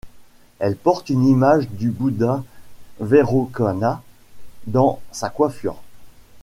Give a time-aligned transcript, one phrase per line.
[0.57, 2.43] Elle porte une image du Bouddha
[3.01, 4.01] Vairocana
[4.65, 5.77] dans sa coiffure.